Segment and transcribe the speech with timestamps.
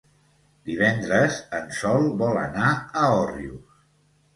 [0.69, 3.83] Divendres en Sol vol anar a Òrrius.